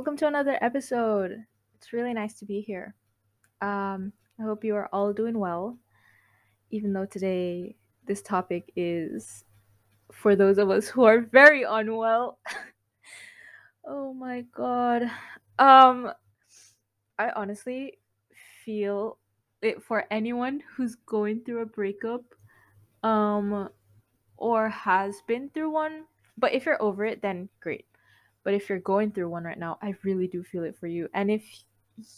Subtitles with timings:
[0.00, 1.44] Welcome to another episode.
[1.76, 2.94] It's really nice to be here.
[3.60, 5.76] Um, I hope you are all doing well,
[6.70, 7.76] even though today
[8.06, 9.44] this topic is
[10.10, 12.38] for those of us who are very unwell.
[13.84, 15.02] oh my god.
[15.58, 16.10] Um,
[17.18, 17.98] I honestly
[18.64, 19.18] feel
[19.60, 22.22] it for anyone who's going through a breakup,
[23.02, 23.68] um,
[24.38, 26.04] or has been through one.
[26.38, 27.89] But if you're over it, then great.
[28.42, 31.08] But if you're going through one right now, I really do feel it for you.
[31.12, 31.44] And if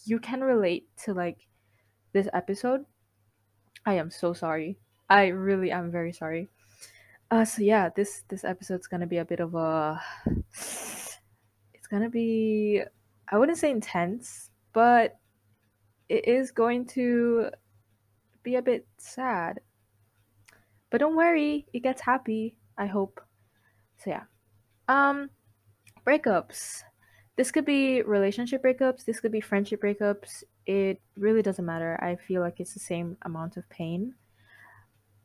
[0.04, 1.46] you can relate to like
[2.12, 2.84] this episode,
[3.84, 4.78] I am so sorry.
[5.10, 6.48] I really am very sorry.
[7.30, 10.00] Uh so yeah, this this episode's to be a bit of a
[10.56, 11.18] it's
[12.02, 12.82] to be
[13.28, 15.18] I wouldn't say intense, but
[16.08, 17.50] it is going to
[18.42, 19.60] be a bit sad.
[20.90, 23.20] But don't worry, it gets happy, I hope.
[23.96, 24.24] So yeah.
[24.88, 25.30] Um
[26.04, 26.82] breakups.
[27.36, 30.44] This could be relationship breakups, this could be friendship breakups.
[30.66, 31.98] It really doesn't matter.
[32.00, 34.14] I feel like it's the same amount of pain.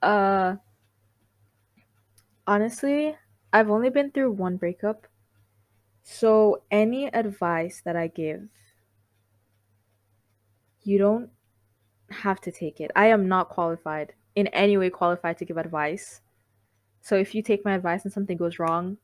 [0.01, 0.55] Uh
[2.45, 3.15] honestly,
[3.51, 5.07] I've only been through one breakup.
[6.03, 8.47] So any advice that I give,
[10.83, 11.29] you don't
[12.09, 12.91] have to take it.
[12.95, 16.21] I am not qualified in any way qualified to give advice.
[17.01, 18.97] So if you take my advice and something goes wrong,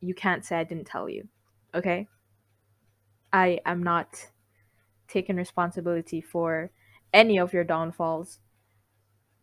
[0.00, 1.28] you can't say I didn't tell you.
[1.74, 2.06] Okay?
[3.32, 4.26] I am not
[5.08, 6.70] taking responsibility for
[7.12, 8.38] any of your downfalls.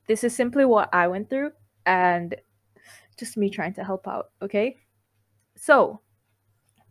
[0.08, 1.52] This is simply what I went through
[1.86, 2.36] and
[3.18, 4.78] just me trying to help out, okay?
[5.56, 6.02] So,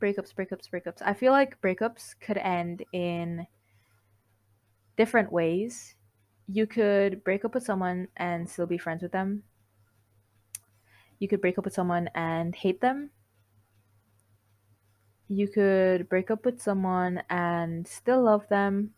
[0.00, 1.02] breakups, breakups, breakups.
[1.02, 3.46] I feel like breakups could end in
[4.96, 5.94] different ways.
[6.48, 9.42] You could break up with someone and still be friends with them.
[11.18, 13.10] You could break up with someone and hate them
[15.34, 18.90] you could break up with someone and still love them.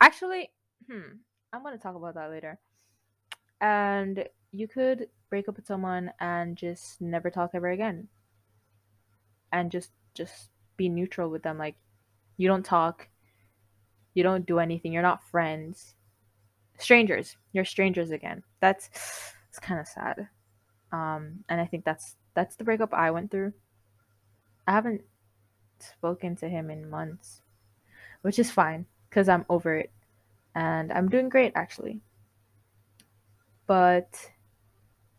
[0.00, 0.50] Actually,
[0.90, 1.16] hmm,
[1.52, 2.58] I'm going to talk about that later.
[3.60, 8.08] And you could break up with someone and just never talk ever again.
[9.52, 11.76] And just just be neutral with them like
[12.38, 13.08] you don't talk,
[14.14, 15.94] you don't do anything, you're not friends.
[16.78, 18.42] Strangers, you're strangers again.
[18.60, 18.90] That's
[19.48, 20.28] it's kind of sad.
[20.90, 23.52] Um and I think that's that's the breakup I went through.
[24.66, 25.02] I haven't
[25.82, 27.42] spoken to him in months,
[28.22, 29.90] which is fine because I'm over it
[30.54, 32.00] and I'm doing great actually.
[33.66, 34.30] But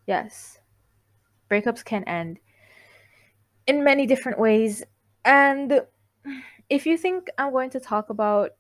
[0.08, 0.60] yes,
[1.50, 2.40] breakups can end
[3.68, 4.84] in many different ways.
[5.26, 5.82] And
[6.70, 8.52] if you think I'm going to talk about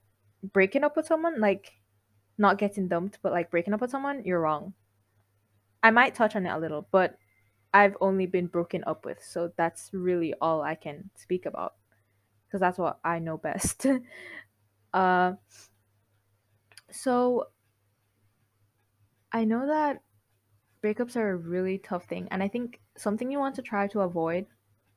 [0.51, 1.73] breaking up with someone, like
[2.37, 4.73] not getting dumped, but like breaking up with someone, you're wrong.
[5.81, 7.17] I might touch on it a little, but
[7.73, 11.73] I've only been broken up with, so that's really all I can speak about
[12.53, 13.87] because that's what I know best.
[14.93, 15.33] uh,
[16.91, 17.47] so
[19.31, 20.03] I know that
[20.83, 24.01] breakups are a really tough thing, and I think something you want to try to
[24.01, 24.45] avoid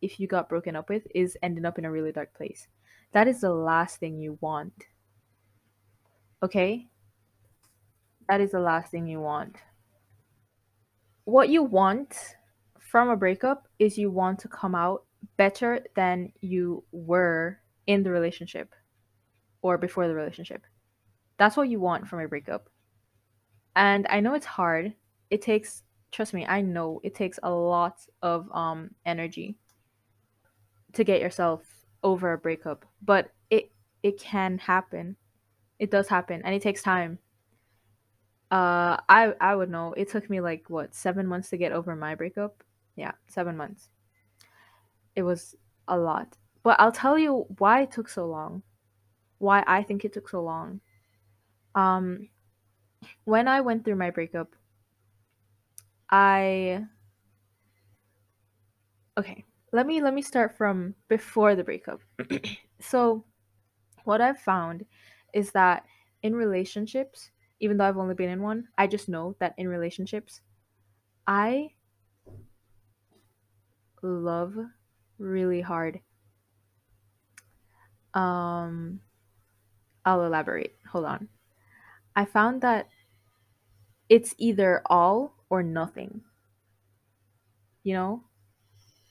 [0.02, 2.68] if you got broken up with is ending up in a really dark place.
[3.12, 4.74] That is the last thing you want.
[6.42, 6.88] Okay?
[8.28, 9.56] That is the last thing you want.
[11.24, 12.36] What you want
[12.78, 15.05] from a breakup is you want to come out
[15.36, 18.74] better than you were in the relationship
[19.62, 20.64] or before the relationship.
[21.38, 22.68] That's what you want from a breakup.
[23.74, 24.94] And I know it's hard.
[25.30, 25.82] It takes
[26.12, 29.56] trust me, I know it takes a lot of um energy
[30.94, 31.62] to get yourself
[32.02, 33.70] over a breakup, but it
[34.02, 35.16] it can happen.
[35.78, 37.18] It does happen and it takes time.
[38.50, 39.92] Uh I I would know.
[39.92, 42.62] It took me like what, 7 months to get over my breakup.
[42.96, 43.90] Yeah, 7 months
[45.16, 45.56] it was
[45.88, 46.36] a lot.
[46.62, 48.62] But I'll tell you why it took so long.
[49.38, 50.80] Why I think it took so long.
[51.74, 52.28] Um
[53.24, 54.54] when I went through my breakup,
[56.10, 56.86] I
[59.18, 62.00] Okay, let me let me start from before the breakup.
[62.80, 63.24] so
[64.04, 64.84] what I've found
[65.32, 65.84] is that
[66.22, 67.30] in relationships,
[67.60, 70.40] even though I've only been in one, I just know that in relationships,
[71.26, 71.70] I
[74.02, 74.56] love
[75.18, 76.00] really hard.
[78.14, 79.00] Um,
[80.04, 80.76] I'll elaborate.
[80.90, 81.28] Hold on.
[82.14, 82.88] I found that
[84.08, 86.22] it's either all or nothing.
[87.82, 88.24] You know,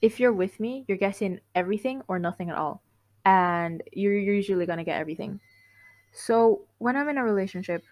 [0.02, 2.82] if you're with me, you're getting everything or nothing at all.
[3.26, 5.40] And you're usually going to get everything.
[6.14, 7.84] So when I'm in a relationship,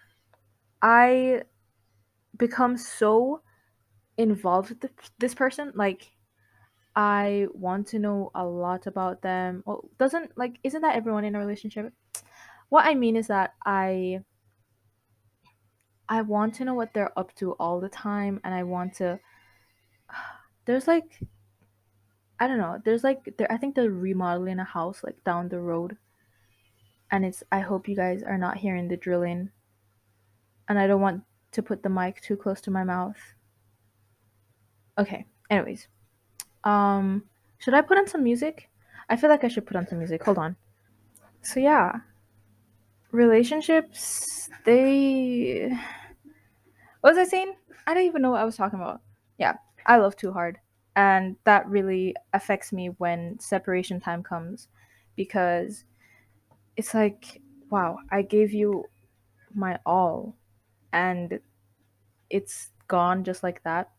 [0.80, 1.42] I
[2.36, 3.42] become so
[4.16, 5.72] involved with this person.
[5.74, 6.10] Like,
[6.96, 9.62] I want to know a lot about them.
[9.66, 11.92] Well, doesn't like isn't that everyone in a relationship?
[12.68, 14.20] What I mean is that I
[16.08, 19.18] I want to know what they're up to all the time and I want to
[20.66, 21.20] there's like
[22.38, 22.80] I don't know.
[22.84, 25.96] There's like there I think they're remodeling a house like down the road.
[27.10, 29.50] And it's I hope you guys are not hearing the drilling.
[30.68, 33.18] And I don't want to put the mic too close to my mouth.
[34.98, 35.26] Okay.
[35.50, 35.88] Anyways.
[36.64, 37.24] Um
[37.58, 38.70] should I put on some music?
[39.08, 40.24] I feel like I should put on some music.
[40.24, 40.56] Hold on.
[41.42, 42.00] So yeah.
[43.12, 45.76] Relationships they
[47.00, 47.54] what was I saying?
[47.86, 49.02] I don't even know what I was talking about.
[49.38, 49.54] Yeah,
[49.86, 50.58] I love too hard
[50.96, 54.68] and that really affects me when separation time comes
[55.16, 55.84] because
[56.76, 57.40] it's like
[57.70, 58.84] wow i gave you
[59.54, 60.36] my all
[60.92, 61.38] and
[62.30, 63.90] it's gone just like that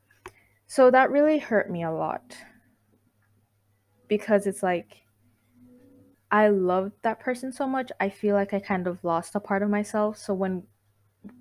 [0.67, 2.35] so that really hurt me a lot
[4.07, 4.97] because it's like
[6.31, 9.63] i loved that person so much i feel like i kind of lost a part
[9.63, 10.63] of myself so when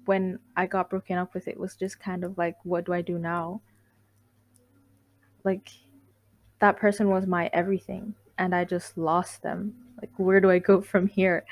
[0.07, 3.03] when i got broken up with it was just kind of like what do i
[3.03, 3.61] do now
[5.45, 5.71] like
[6.61, 9.75] that person was my everything and I just lost them.
[10.01, 11.45] Like where do I go from here?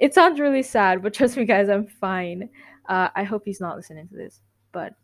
[0.00, 2.48] It sounds really sad, but trust me guys, I'm fine.
[2.88, 4.40] Uh, I hope he's not listening to this.
[4.72, 4.94] But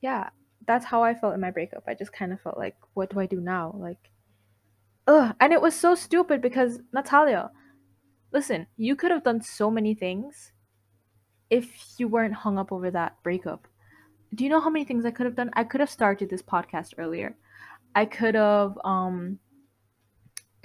[0.00, 0.30] yeah,
[0.66, 1.84] that's how I felt in my breakup.
[1.86, 3.74] I just kind of felt like, what do I do now?
[3.76, 4.10] Like,
[5.06, 5.34] ugh.
[5.40, 7.50] And it was so stupid because Natalia,
[8.32, 10.52] listen, you could have done so many things
[11.50, 13.68] if you weren't hung up over that breakup
[14.34, 15.50] do you know how many things I could have done?
[15.54, 17.36] I could have started this podcast earlier.
[17.94, 19.38] I could have um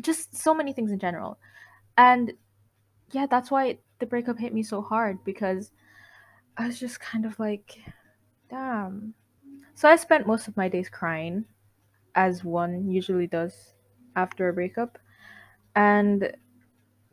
[0.02, 1.40] just so many things in general.
[1.98, 2.34] And
[3.12, 5.72] yeah, that's why the breakup hit me so hard because
[6.58, 7.80] I was just kind of like
[8.50, 9.14] damn.
[9.76, 11.46] So I spent most of my days crying
[12.16, 13.74] as one usually does
[14.16, 14.98] after a breakup
[15.76, 16.32] and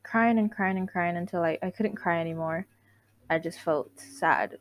[0.03, 2.67] crying and crying and crying until I, I couldn't cry anymore.
[3.31, 4.59] I just felt sad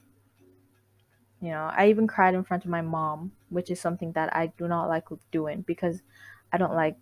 [1.41, 4.47] you know, I even cried in front of my mom, which is something that I
[4.57, 6.01] do not like doing because
[6.51, 6.97] I don't like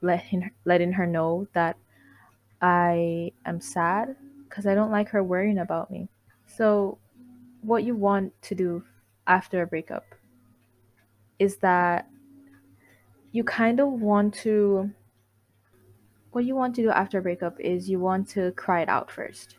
[0.00, 1.76] letting letting her know that
[2.60, 4.16] I am sad
[4.48, 6.08] because I don't like her worrying about me.
[6.46, 6.98] So,
[7.62, 8.84] what you want to do
[9.26, 10.04] after a breakup
[11.38, 12.08] is that
[13.32, 14.90] you kind of want to
[16.30, 19.10] what you want to do after a breakup is you want to cry it out
[19.10, 19.56] first.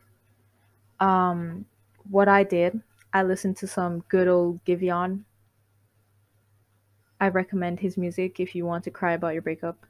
[1.00, 1.66] Um,
[2.10, 2.82] what I did
[3.14, 5.24] I listened to some good old Giveon.
[7.22, 9.86] I recommend his music if you want to cry about your breakup.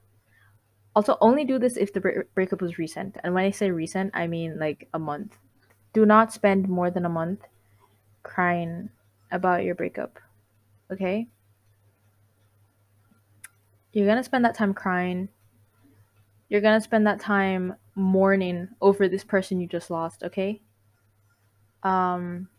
[0.93, 3.17] Also, only do this if the breakup was recent.
[3.23, 5.37] And when I say recent, I mean like a month.
[5.93, 7.39] Do not spend more than a month
[8.23, 8.89] crying
[9.31, 10.19] about your breakup.
[10.91, 11.27] Okay?
[13.93, 15.29] You're going to spend that time crying.
[16.49, 20.61] You're going to spend that time mourning over this person you just lost, okay?
[21.83, 22.49] Um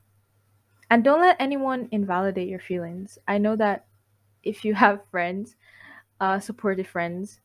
[0.91, 3.19] and don't let anyone invalidate your feelings.
[3.27, 3.87] I know that
[4.43, 5.57] if you have friends,
[6.21, 7.41] uh, supportive friends,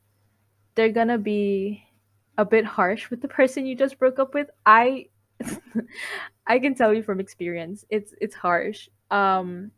[0.75, 1.83] they're gonna be
[2.37, 4.49] a bit harsh with the person you just broke up with.
[4.65, 5.07] I
[6.47, 8.89] I can tell you from experience, it's it's harsh.
[9.09, 9.71] Um,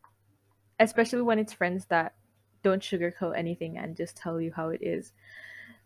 [0.80, 2.16] especially when it's friends that
[2.64, 5.14] don't sugarcoat anything and just tell you how it is.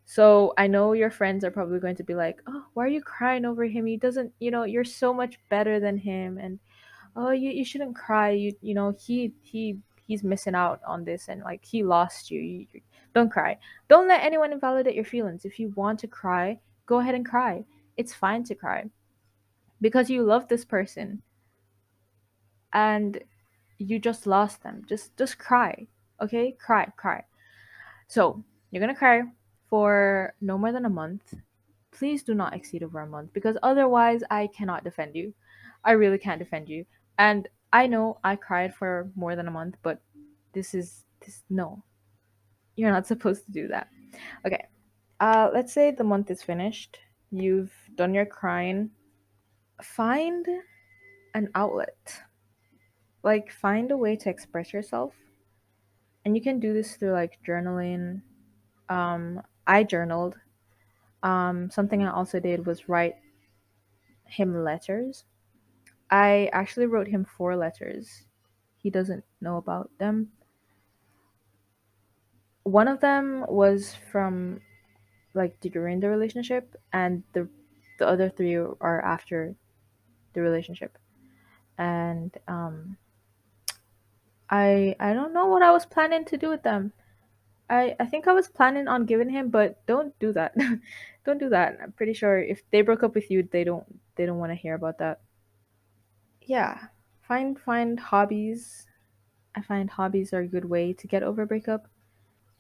[0.05, 3.01] So I know your friends are probably going to be like, "Oh, why are you
[3.01, 3.85] crying over him?
[3.85, 6.59] He doesn't, you know, you're so much better than him." And
[7.15, 9.77] oh you, you shouldn't cry you you know he he
[10.07, 12.39] he's missing out on this and like he lost you.
[12.39, 12.67] you
[13.13, 17.15] don't cry don't let anyone invalidate your feelings if you want to cry go ahead
[17.15, 17.63] and cry
[17.97, 18.85] it's fine to cry
[19.81, 21.21] because you love this person
[22.73, 23.23] and
[23.77, 25.87] you just lost them just just cry
[26.21, 27.23] okay cry cry
[28.07, 29.21] so you're gonna cry
[29.69, 31.33] for no more than a month
[31.91, 35.33] please do not exceed over a month because otherwise i cannot defend you
[35.83, 36.85] i really can't defend you
[37.17, 39.99] and I know I cried for more than a month, but
[40.53, 41.83] this is this no.
[42.77, 43.89] You're not supposed to do that.
[44.45, 44.65] Okay.
[45.19, 46.97] Uh let's say the month is finished.
[47.31, 48.91] You've done your crying.
[49.81, 50.45] Find
[51.33, 52.21] an outlet.
[53.23, 55.13] Like find a way to express yourself.
[56.25, 58.21] And you can do this through like journaling.
[58.89, 60.37] Um I journaled.
[61.23, 63.15] Um something I also did was write
[64.25, 65.25] him letters
[66.09, 68.25] I actually wrote him four letters.
[68.77, 70.29] He doesn't know about them.
[72.63, 74.61] One of them was from
[75.33, 77.49] like during the relationship, and the
[77.99, 79.55] the other three are after
[80.33, 80.97] the relationship.
[81.77, 82.97] And um,
[84.49, 86.93] I I don't know what I was planning to do with them.
[87.69, 90.55] I I think I was planning on giving him, but don't do that.
[91.25, 91.79] don't do that.
[91.81, 93.85] I'm pretty sure if they broke up with you, they don't
[94.15, 95.21] they don't want to hear about that.
[96.41, 96.87] Yeah.
[97.27, 98.87] Find find hobbies.
[99.55, 101.87] I find hobbies are a good way to get over breakup.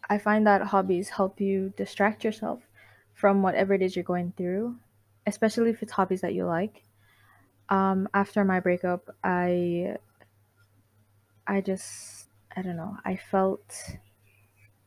[0.09, 2.61] I find that hobbies help you distract yourself
[3.13, 4.75] from whatever it is you're going through,
[5.25, 6.83] especially if it's hobbies that you like.
[7.69, 9.97] Um, after my breakup, I
[11.47, 12.97] I just I don't know.
[13.03, 13.97] I felt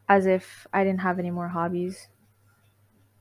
[0.08, 2.08] as if I didn't have any more hobbies.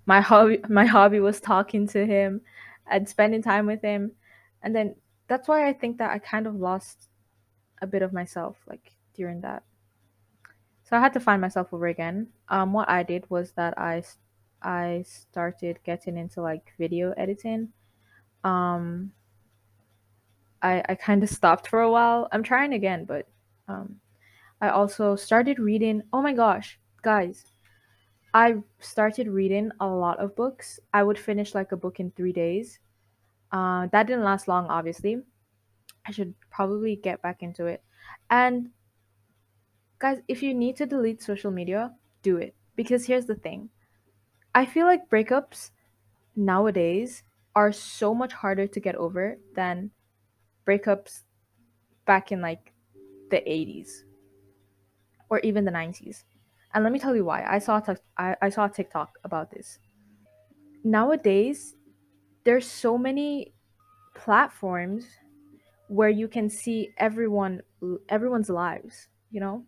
[0.06, 2.41] My hobby my hobby was talking to him
[2.89, 4.12] and spending time with him.
[4.63, 4.96] And then
[5.27, 7.10] that's why I think that I kind of lost
[7.82, 9.63] a bit of myself like during that.
[10.84, 12.27] So I had to find myself over again.
[12.50, 14.03] Um what I did was that I
[14.62, 17.70] I started getting into like video editing.
[18.44, 19.12] Um
[20.67, 22.27] I I kind of stopped for a while.
[22.31, 23.27] I'm trying again, but
[23.67, 24.00] um
[24.62, 26.01] I also started reading.
[26.12, 27.45] Oh my gosh, guys,
[28.33, 30.79] I started reading a lot of books.
[30.93, 32.79] I would finish like a book in three days.
[33.51, 35.21] Uh, that didn't last long, obviously.
[36.05, 37.83] I should probably get back into it.
[38.29, 38.69] And
[40.00, 41.93] guys, if you need to delete social media,
[42.24, 42.55] do it.
[42.75, 43.69] Because here's the thing
[44.53, 45.71] I feel like breakups
[46.36, 47.24] nowadays
[47.55, 49.91] are so much harder to get over than
[50.67, 51.21] breakups
[52.05, 52.74] back in like
[53.31, 53.89] the 80s
[55.29, 56.24] or even the 90s.
[56.74, 57.45] And let me tell you why.
[57.47, 59.79] I saw t- I, I saw TikTok about this.
[60.83, 61.75] Nowadays,
[62.43, 63.53] there's so many
[64.15, 65.05] platforms
[65.88, 67.62] where you can see everyone
[68.09, 69.63] everyone's lives, you know?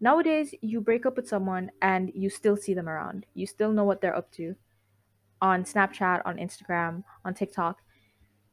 [0.00, 3.26] Nowadays, you break up with someone and you still see them around.
[3.34, 4.54] You still know what they're up to
[5.40, 7.80] on Snapchat, on Instagram, on TikTok.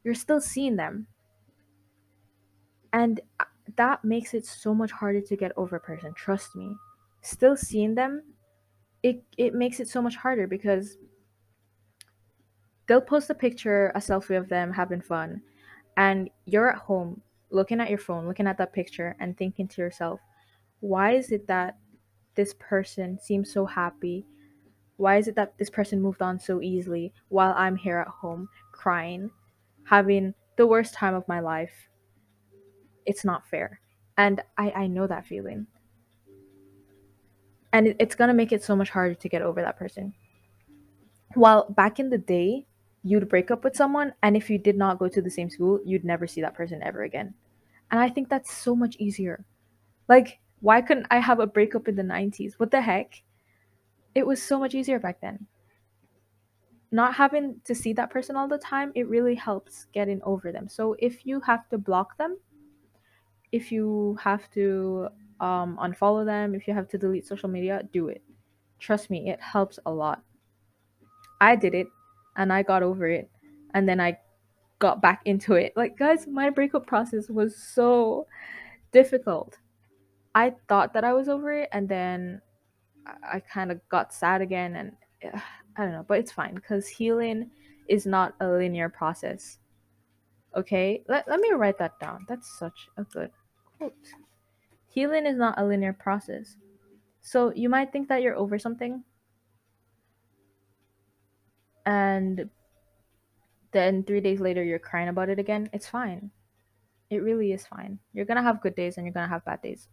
[0.04, 1.06] You're still seeing them.
[2.92, 3.44] And uh,
[3.76, 6.76] that makes it so much harder to get over a person, trust me.
[7.22, 8.22] Still seeing them,
[9.02, 10.96] it it makes it so much harder because
[12.86, 15.42] they'll post a picture, a selfie of them having fun,
[15.96, 19.80] and you're at home looking at your phone, looking at that picture and thinking to
[19.82, 20.20] yourself,
[20.80, 21.78] why is it that
[22.34, 24.26] this person seems so happy?
[24.96, 28.48] Why is it that this person moved on so easily while I'm here at home
[28.72, 29.30] crying,
[29.84, 31.88] having the worst time of my life?
[33.06, 33.80] It's not fair.
[34.16, 35.66] And I, I know that feeling.
[37.72, 40.12] And it's going to make it so much harder to get over that person.
[41.34, 42.66] While back in the day,
[43.02, 45.80] you'd break up with someone, and if you did not go to the same school,
[45.84, 47.34] you'd never see that person ever again.
[47.90, 49.44] And I think that's so much easier.
[50.08, 52.54] Like, why couldn't I have a breakup in the 90s?
[52.58, 53.22] What the heck?
[54.14, 55.46] It was so much easier back then.
[56.90, 60.68] Not having to see that person all the time, it really helps getting over them.
[60.68, 62.36] So if you have to block them,
[63.52, 65.08] if you have to
[65.40, 68.22] um, unfollow them, if you have to delete social media, do it.
[68.78, 70.22] Trust me, it helps a lot.
[71.40, 71.86] I did it
[72.36, 73.30] and I got over it.
[73.74, 74.18] And then I
[74.78, 75.72] got back into it.
[75.76, 78.26] Like, guys, my breakup process was so
[78.90, 79.58] difficult.
[80.34, 82.40] I thought that I was over it, and then
[83.22, 84.92] I kind of got sad again, and
[85.76, 87.50] I don't know, but it's fine because healing
[87.88, 89.58] is not a linear process.
[90.56, 92.26] Okay, let, let me write that down.
[92.28, 93.30] That's such a good
[93.82, 94.14] quote.
[94.88, 96.56] Healing is not a linear process.
[97.20, 99.04] So you might think that you're over something,
[101.86, 102.50] and
[103.72, 105.70] then three days later you're crying about it again.
[105.72, 106.30] It's fine.
[107.10, 107.98] It really is fine.
[108.12, 109.88] You're gonna have good days and you're gonna have bad days.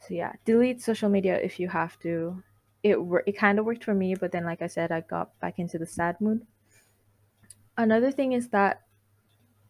[0.00, 2.42] So yeah, delete social media if you have to.
[2.82, 2.96] It
[3.26, 5.78] it kind of worked for me, but then like I said, I got back into
[5.78, 6.46] the sad mood.
[7.76, 8.82] Another thing is that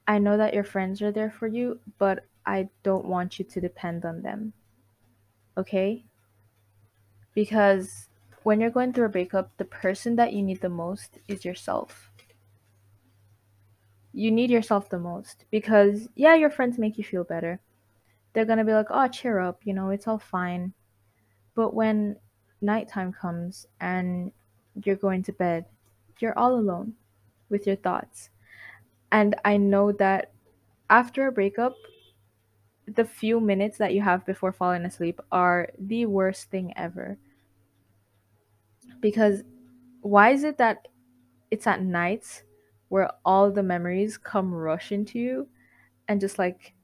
[0.06, 3.60] I know that your friends are there for you, but I don't want you to
[3.60, 4.52] depend on them.
[5.56, 6.04] Okay?
[7.34, 8.08] Because
[8.42, 12.10] when you're going through a breakup, the person that you need the most is yourself.
[14.12, 17.60] You need yourself the most because, yeah, your friends make you feel better.
[18.32, 20.72] They're gonna be like, oh, cheer up, you know, it's all fine.
[21.54, 22.16] But when
[22.60, 24.32] nighttime comes and
[24.84, 25.66] you're going to bed,
[26.18, 26.94] you're all alone
[27.48, 28.30] with your thoughts.
[29.12, 30.32] And I know that
[30.88, 31.74] after a breakup,
[32.94, 37.18] the few minutes that you have before falling asleep are the worst thing ever.
[39.00, 39.42] Because
[40.02, 40.88] why is it that
[41.50, 42.42] it's at nights
[42.88, 45.48] where all the memories come rushing to you
[46.08, 46.74] and just like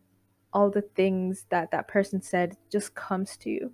[0.52, 3.72] all the things that that person said just comes to you?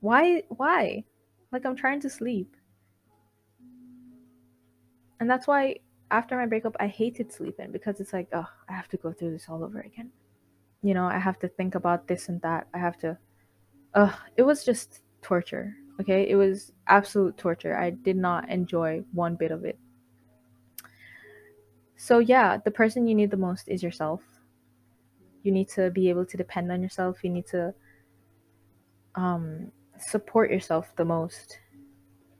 [0.00, 1.04] Why why?
[1.52, 2.56] Like I'm trying to sleep.
[5.18, 5.76] And that's why
[6.10, 9.32] after my breakup I hated sleeping because it's like, oh, I have to go through
[9.32, 10.10] this all over again.
[10.82, 12.66] You know, I have to think about this and that.
[12.74, 13.18] I have to
[13.94, 15.74] uh it was just torture.
[16.00, 17.76] Okay, it was absolute torture.
[17.76, 19.78] I did not enjoy one bit of it.
[21.96, 24.20] So, yeah, the person you need the most is yourself.
[25.42, 27.24] You need to be able to depend on yourself.
[27.24, 27.72] You need to
[29.14, 31.58] um, support yourself the most.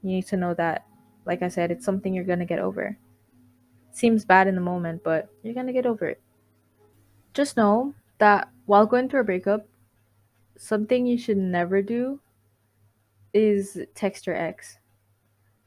[0.02, 0.84] You need to know that,
[1.24, 2.98] like I said, it's something you're going to get over.
[3.92, 6.20] Seems bad in the moment, but you're going to get over it.
[7.32, 9.66] Just know that while going through a breakup,
[10.56, 12.20] something you should never do
[13.34, 14.78] is text your ex.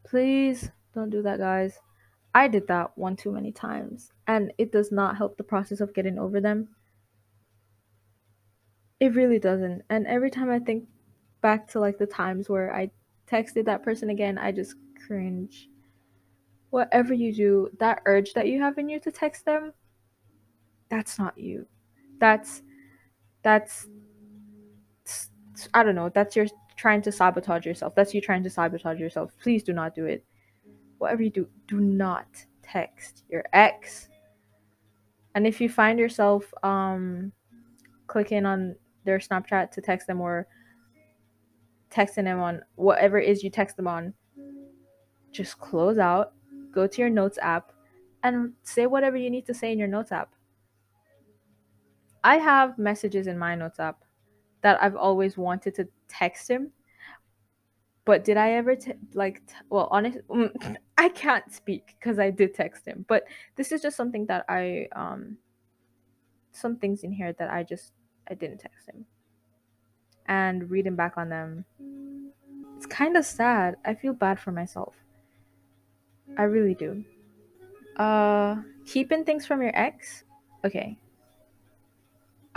[0.04, 1.80] Please don't do that, guys.
[2.34, 5.94] I did that one too many times, and it does not help the process of
[5.94, 6.70] getting over them.
[9.00, 9.84] It really doesn't.
[9.90, 10.88] And every time I think
[11.42, 12.92] back to like the times where I
[13.28, 14.76] texted that person again, I just
[15.06, 15.70] cringe.
[16.70, 19.74] Whatever you do, that urge that you have in you to text them,
[20.90, 21.66] that's not you.
[22.20, 22.62] That's
[23.44, 23.88] that's
[25.74, 27.94] I don't know, that's your trying to sabotage yourself.
[27.96, 29.32] That's you trying to sabotage yourself.
[29.42, 30.24] Please do not do it.
[30.98, 32.28] Whatever you do, do not
[32.64, 34.08] text your ex.
[35.36, 37.32] And if you find yourself um
[38.08, 40.48] clicking on their Snapchat to text them or
[41.92, 44.14] texting them on whatever it is you text them on,
[45.32, 46.34] just close out,
[46.72, 47.72] go to your notes app,
[48.24, 50.34] and say whatever you need to say in your notes app.
[52.24, 54.04] I have messages in my notes app
[54.62, 56.72] that I've always wanted to text him.
[58.06, 62.32] But did I ever t- like t- well honest mm, I can't speak because I
[62.32, 63.06] did text him.
[63.08, 63.24] But
[63.56, 65.38] this is just something that I um
[66.52, 67.94] some things in here that I just
[68.30, 69.06] I didn't text him.
[70.28, 71.66] And reading back on them
[72.78, 73.76] it's kind of sad.
[73.86, 74.96] I feel bad for myself.
[76.38, 77.04] I really do.
[77.98, 80.24] Uh keeping things from your ex?
[80.66, 80.98] Okay.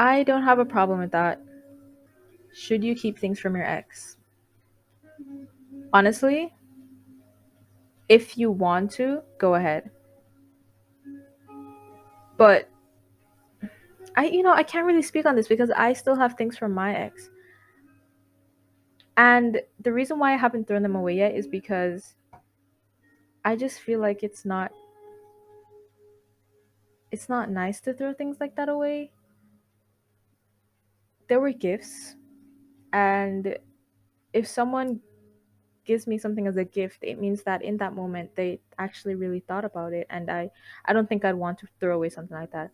[0.03, 1.41] I don't have a problem with that.
[2.53, 4.17] Should you keep things from your ex?
[5.93, 6.53] Honestly,
[8.09, 9.93] if you want to, go ahead.
[12.37, 12.69] But
[14.17, 16.73] I you know, I can't really speak on this because I still have things from
[16.75, 17.31] my ex.
[19.17, 22.17] And the reason why I haven't thrown them away yet is because
[23.45, 24.73] I just feel like it's not
[27.12, 29.12] it's not nice to throw things like that away.
[31.29, 32.17] There were gifts
[32.93, 33.57] and
[34.33, 35.01] if someone
[35.85, 39.41] gives me something as a gift, it means that in that moment they actually really
[39.41, 40.51] thought about it and I
[40.85, 42.71] I don't think I'd want to throw away something like that.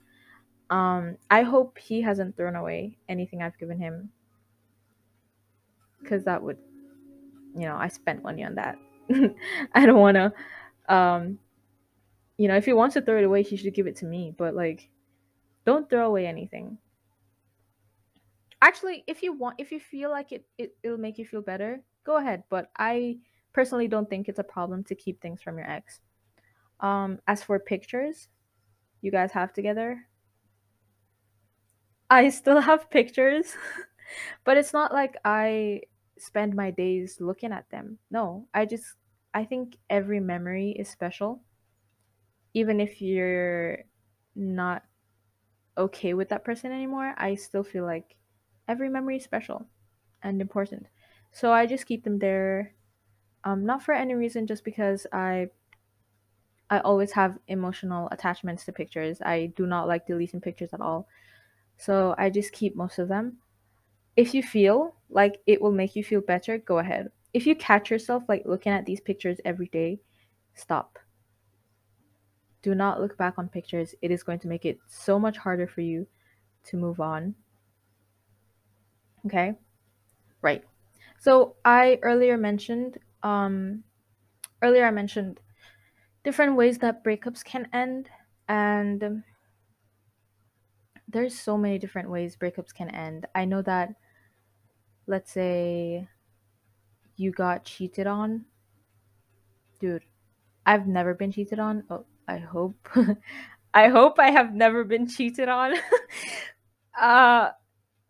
[0.71, 4.11] Um I hope he hasn't thrown away anything I've given him
[6.05, 6.59] cuz that would
[7.55, 8.79] you know, I spent money on that.
[9.73, 10.33] I don't want to
[10.95, 11.39] um
[12.37, 14.33] you know, if he wants to throw it away, he should give it to me,
[14.37, 14.91] but like
[15.65, 16.79] don't throw away anything
[18.63, 21.83] actually if you want if you feel like it, it it'll make you feel better
[22.05, 23.17] go ahead but i
[23.53, 26.01] personally don't think it's a problem to keep things from your ex.
[26.81, 28.29] Um as for pictures
[29.01, 30.07] you guys have together?
[32.11, 33.55] I still have pictures
[34.45, 35.81] but it's not like i
[36.19, 37.99] spend my days looking at them.
[38.11, 38.95] No i just
[39.35, 41.43] i think every memory is special.
[42.55, 43.85] Even if you're
[44.35, 44.83] not
[45.77, 48.17] okay with that person anymore i still feel like
[48.69, 49.67] every memory is special
[50.23, 50.87] and important.
[51.33, 52.75] So I just keep them there,
[53.45, 55.51] um, not for any reason, just because I
[56.71, 59.23] I always have emotional attachments to pictures.
[59.23, 61.09] I do not like deleting pictures at all.
[61.79, 63.39] So I just keep most of them.
[64.17, 67.11] If you feel like it will make you feel better, go ahead.
[67.33, 70.01] If you catch yourself like looking at these pictures every day,
[70.55, 70.99] stop.
[72.63, 73.95] Do not look back on pictures.
[74.03, 76.07] It is going to make it so much harder for you
[76.65, 77.35] to move on
[79.27, 79.55] Okay.
[80.43, 80.65] Right.
[81.21, 83.85] So I earlier mentioned um
[84.63, 85.41] earlier I mentioned
[86.25, 88.11] different ways that breakups can end
[88.49, 89.25] and
[91.09, 93.27] there's so many different ways breakups can end.
[93.35, 93.95] I know that
[95.07, 96.09] let's say
[97.17, 98.47] you got cheated on.
[99.81, 100.05] Dude,
[100.67, 101.85] I've never been cheated on.
[101.91, 102.89] Oh, I hope.
[103.75, 105.75] I hope I have never been cheated on.
[107.01, 107.51] uh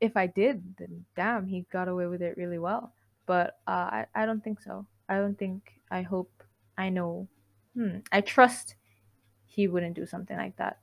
[0.00, 2.92] if I did, then damn, he got away with it really well.
[3.26, 4.86] But uh, I, I don't think so.
[5.08, 6.42] I don't think, I hope,
[6.76, 7.28] I know,
[7.74, 8.74] hmm, I trust
[9.46, 10.78] he wouldn't do something like that.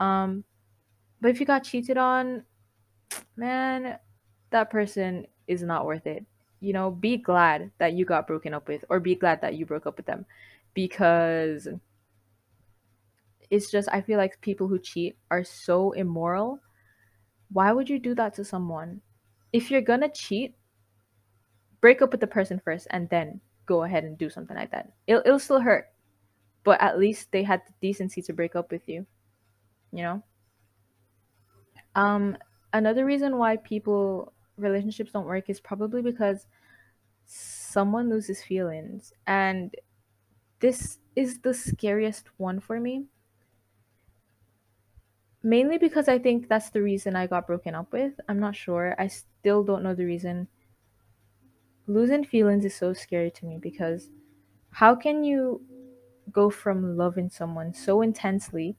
[0.00, 0.44] Um,
[1.20, 2.42] but if you got cheated on,
[3.36, 3.98] man,
[4.50, 6.24] that person is not worth it.
[6.60, 9.66] You know, be glad that you got broken up with, or be glad that you
[9.66, 10.26] broke up with them,
[10.74, 11.68] because
[13.50, 16.60] it's just I feel like people who cheat are so immoral
[17.52, 19.00] why would you do that to someone?
[19.52, 20.56] If you're gonna cheat,
[21.80, 24.92] break up with the person first and then go ahead and do something like that.
[25.06, 25.88] It'll, it'll still hurt,
[26.64, 29.06] but at least they had the decency to break up with you,
[29.92, 30.22] you know?
[31.94, 32.36] Um,
[32.72, 36.46] another reason why people relationships don't work is probably because
[37.24, 39.74] someone loses feelings and
[40.60, 43.04] this is the scariest one for me
[45.46, 48.94] mainly because i think that's the reason i got broken up with i'm not sure
[48.98, 50.48] i still don't know the reason
[51.86, 54.10] losing feelings is so scary to me because
[54.70, 55.60] how can you
[56.32, 58.76] go from loving someone so intensely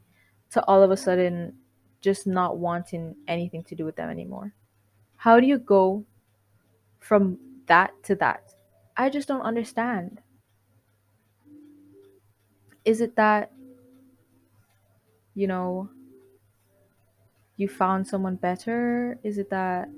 [0.50, 1.54] to all of a sudden
[2.02, 4.54] just not wanting anything to do with them anymore
[5.16, 6.06] how do you go
[7.00, 8.54] from that to that?
[8.96, 10.22] I just don't understand.
[12.86, 13.52] Is it that,
[15.36, 15.90] you know,
[17.58, 19.20] you found someone better?
[19.24, 19.90] Is it that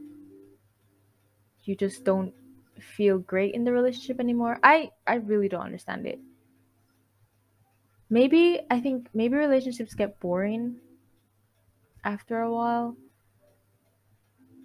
[1.63, 2.33] you just don't
[2.79, 4.59] feel great in the relationship anymore?
[4.63, 6.19] I I really don't understand it.
[8.09, 10.77] Maybe I think maybe relationships get boring
[12.03, 12.95] after a while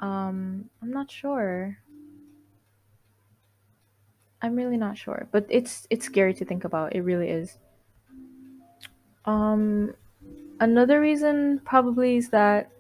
[0.01, 1.79] um, I'm not sure.
[4.43, 6.95] I'm really not sure, but it's it's scary to think about.
[6.95, 7.57] It really is.
[9.25, 9.95] Um,
[10.61, 12.71] another reason probably is that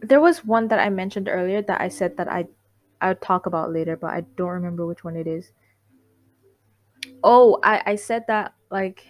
[0.00, 2.46] there was one that I mentioned earlier that I said that I
[3.00, 5.52] I would talk about later, but I don't remember which one it is.
[7.24, 9.06] Oh, I I said that like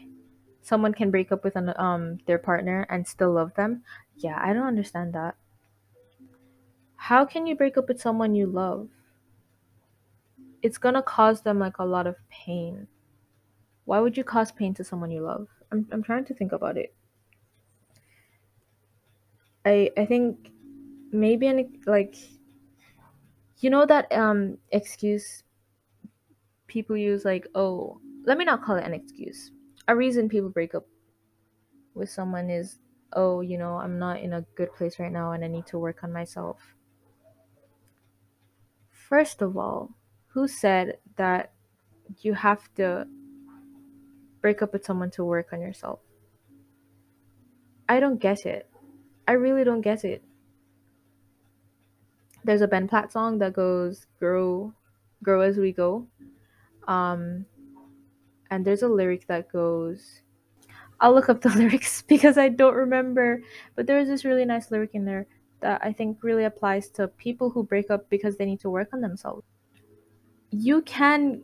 [0.62, 3.83] someone can break up with an um their partner and still love them.
[4.18, 5.37] Yeah, I don't understand that.
[6.94, 8.90] How can you break up with someone you love?
[10.62, 12.88] It's gonna cause them like a lot of pain.
[13.85, 15.48] Why would you cause pain to someone you love?
[15.72, 16.94] I'm I'm trying to think about it.
[19.64, 20.50] I I think
[21.12, 22.16] maybe an like
[23.59, 25.42] you know that um excuse
[26.66, 29.51] people use like oh let me not call it an excuse
[29.88, 30.87] a reason people break up
[31.94, 32.79] with someone is
[33.14, 35.79] oh you know i'm not in a good place right now and i need to
[35.79, 36.75] work on myself
[39.11, 39.90] First of all,
[40.29, 41.51] who said that
[42.20, 43.09] you have to
[44.40, 45.99] break up with someone to work on yourself?
[47.88, 48.70] I don't get it.
[49.27, 50.23] I really don't get it.
[52.44, 54.72] There's a Ben Platt song that goes grow
[55.22, 56.07] grow as we go.
[56.88, 57.46] Um
[58.50, 60.22] and there's a lyric that goes
[61.00, 63.42] I'll look up the lyrics because I don't remember,
[63.74, 65.26] but there's this really nice lyric in there
[65.61, 68.88] that I think really applies to people who break up because they need to work
[68.92, 69.44] on themselves.
[70.50, 71.42] You can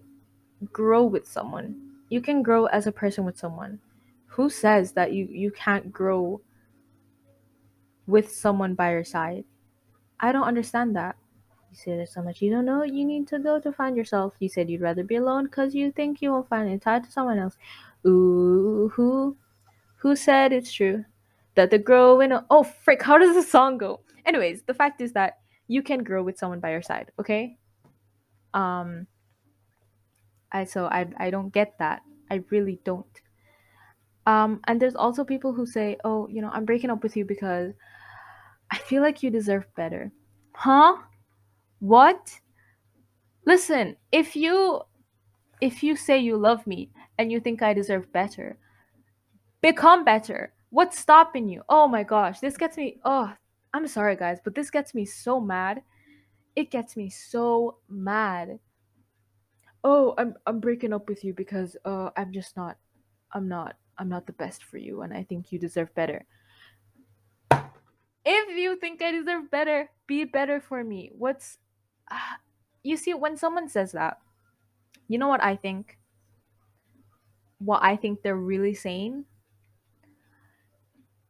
[0.72, 1.80] grow with someone.
[2.08, 3.80] You can grow as a person with someone.
[4.26, 6.40] Who says that you you can't grow
[8.06, 9.44] with someone by your side?
[10.20, 11.16] I don't understand that.
[11.70, 12.82] You say there's so much you don't know.
[12.82, 14.34] You need to go to find yourself.
[14.38, 17.10] You said you'd rather be alone because you think you won't find it tied to
[17.10, 17.56] someone else.
[18.06, 19.36] Ooh, who,
[19.96, 21.04] who said it's true?
[21.54, 22.32] That the growing.
[22.50, 23.02] Oh frick!
[23.02, 24.00] How does the song go?
[24.26, 27.56] anyways the fact is that you can grow with someone by your side okay
[28.52, 29.06] um
[30.52, 33.20] i so i i don't get that i really don't
[34.26, 37.24] um and there's also people who say oh you know i'm breaking up with you
[37.24, 37.72] because
[38.70, 40.12] i feel like you deserve better
[40.54, 40.96] huh
[41.80, 42.40] what
[43.46, 44.80] listen if you
[45.60, 48.58] if you say you love me and you think i deserve better
[49.60, 53.32] become better what's stopping you oh my gosh this gets me oh
[53.76, 55.82] I'm sorry, guys, but this gets me so mad.
[56.54, 58.58] It gets me so mad.
[59.84, 62.78] Oh, I'm I'm breaking up with you because uh I'm just not
[63.32, 66.24] I'm not I'm not the best for you and I think you deserve better.
[68.26, 71.10] If you think I deserve better, be better for me.
[71.16, 71.58] What's
[72.10, 72.18] uh,
[72.82, 74.18] you see when someone says that,
[75.08, 75.98] you know what I think?
[77.58, 79.24] What I think they're really saying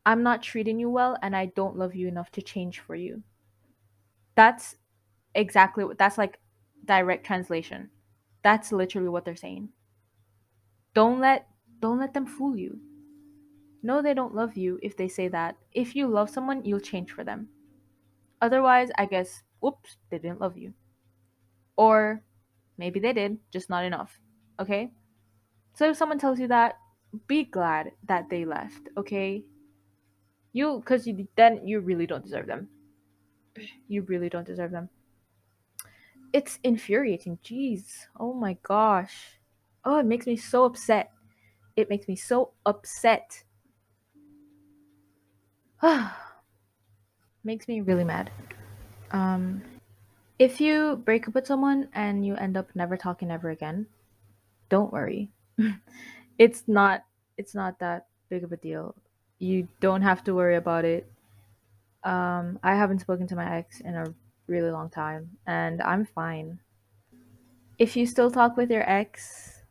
[0.07, 3.25] I'm not treating you well and I don't love you enough to change for you.
[4.37, 4.77] That's
[5.35, 6.39] exactly what that's like
[6.85, 7.91] direct translation.
[8.43, 9.71] That's literally what they're saying.
[10.95, 11.49] Don't let
[11.81, 12.79] don't let them fool you.
[13.87, 15.57] No, they don't love you if they say that.
[15.71, 17.49] If you love someone, you'll change for them.
[18.43, 20.75] Otherwise, I guess, whoops, they didn't love you.
[21.77, 22.21] Or
[22.79, 24.19] maybe they did, just not enough.
[24.59, 24.91] Okay?
[25.75, 26.79] So if someone tells you that,
[27.29, 29.45] be glad that they left, okay?
[30.53, 32.69] You, because you then you really don't deserve them.
[33.87, 34.89] You really don't deserve them.
[36.33, 37.39] It's infuriating.
[37.45, 38.09] Jeez.
[38.19, 39.39] Oh my gosh.
[39.85, 41.13] Oh, it makes me so upset.
[41.77, 43.45] It makes me so upset.
[47.45, 48.31] makes me really mad.
[49.11, 49.63] Um
[50.39, 53.87] If you break up with someone and you end up never talking ever again,
[54.69, 55.31] don't worry.
[56.39, 57.05] it's not
[57.37, 58.95] it's not that big of a deal.
[59.39, 61.11] You don't have to worry about it.
[62.05, 64.15] Um, I haven't spoken to my ex in a
[64.47, 66.59] really long time, and I'm fine.
[67.79, 69.63] If you still talk with your ex,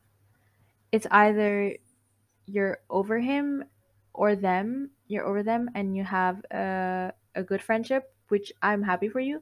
[0.91, 1.77] it's either
[2.45, 3.63] you're over him
[4.13, 9.09] or them, you're over them, and you have a, a good friendship, which I'm happy
[9.09, 9.41] for you,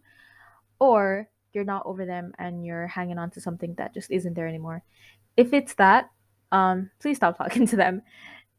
[0.80, 4.48] or you're not over them and you're hanging on to something that just isn't there
[4.48, 4.84] anymore.
[5.38, 6.10] If it's that,
[6.52, 8.02] um, please stop talking to them.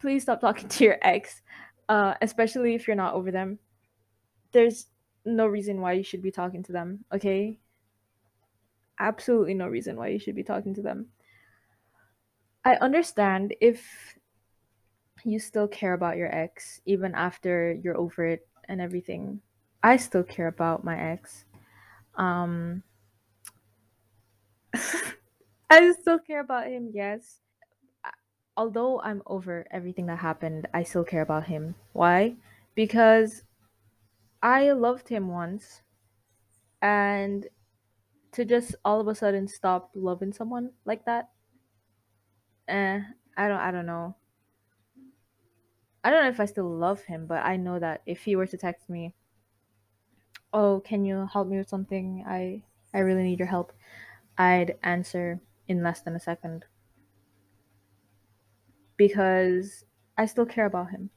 [0.00, 1.42] Please stop talking to your ex,
[1.88, 3.58] uh, especially if you're not over them.
[4.52, 4.86] There's
[5.24, 7.58] no reason why you should be talking to them, okay?
[9.00, 11.06] Absolutely no reason why you should be talking to them.
[12.64, 13.84] I understand if
[15.24, 19.40] you still care about your ex even after you're over it and everything.
[19.82, 21.44] I still care about my ex.
[22.16, 22.82] Um
[25.70, 27.40] I still care about him, yes.
[28.56, 31.74] Although I'm over everything that happened, I still care about him.
[31.92, 32.36] Why?
[32.74, 33.42] Because
[34.42, 35.82] I loved him once
[36.82, 37.46] and
[38.32, 41.30] to just all of a sudden stop loving someone like that,
[42.68, 43.00] eh,
[43.36, 44.16] I don't I don't know.
[46.04, 48.46] I don't know if I still love him, but I know that if he were
[48.46, 49.14] to text me,
[50.54, 52.24] "Oh, can you help me with something?
[52.26, 52.62] I
[52.94, 53.74] I really need your help."
[54.38, 56.66] I'd answer in less than a second
[58.96, 59.84] because
[60.16, 61.10] I still care about him.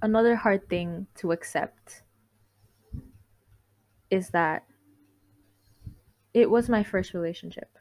[0.00, 2.04] Another hard thing to accept
[4.10, 4.64] is that
[6.34, 7.78] it was my first relationship.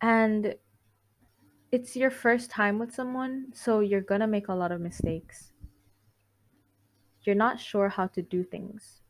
[0.00, 0.56] And
[1.72, 5.52] it's your first time with someone, so you're gonna make a lot of mistakes.
[7.22, 9.00] You're not sure how to do things.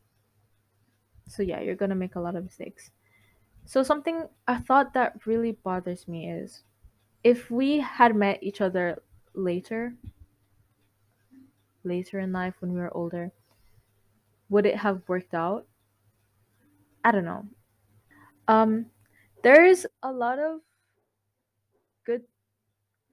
[1.27, 2.89] So, yeah, you're gonna make a lot of mistakes.
[3.65, 6.63] So, something a thought that really bothers me is
[7.23, 9.01] if we had met each other
[9.33, 9.93] later,
[11.83, 13.31] later in life when we were older,
[14.49, 15.65] would it have worked out?
[17.03, 17.45] I don't know.
[18.47, 18.85] Um,
[19.43, 20.61] there's a lot of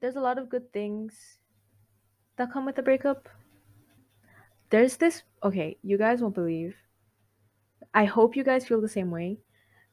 [0.01, 1.39] there's a lot of good things
[2.37, 3.29] that come with a breakup.
[4.71, 6.77] There's this okay, you guys won't believe.
[7.93, 9.39] I hope you guys feel the same way,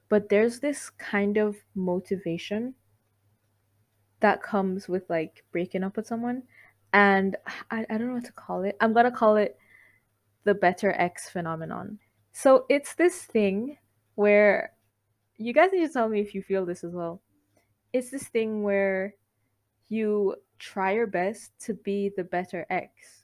[0.10, 2.76] but there's this kind of motivation
[4.20, 6.43] that comes with like breaking up with someone
[6.93, 7.36] and
[7.70, 8.78] I, I don't know what to call it.
[8.80, 9.58] I'm gonna call it
[10.43, 12.00] the better ex phenomenon.
[12.32, 13.78] So it's this thing
[14.15, 14.72] where
[15.38, 17.22] you guys need to tell me if you feel this as well.
[17.93, 19.15] It's this thing where
[19.89, 23.23] you try your best to be the better ex.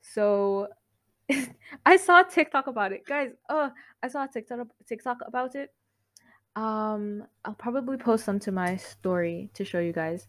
[0.00, 0.68] So
[1.86, 3.30] I saw TikTok about it, guys.
[3.48, 3.70] Oh,
[4.02, 5.72] I saw TikTok TikTok about it.
[6.56, 10.26] Um, I'll probably post some to my story to show you guys.